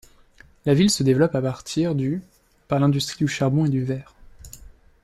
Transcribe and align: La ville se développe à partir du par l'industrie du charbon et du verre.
La 0.65 0.73
ville 0.73 0.89
se 0.89 1.03
développe 1.03 1.35
à 1.35 1.43
partir 1.43 1.93
du 1.93 2.23
par 2.67 2.79
l'industrie 2.79 3.19
du 3.19 3.27
charbon 3.27 3.65
et 3.65 3.69
du 3.69 3.83
verre. 3.83 4.15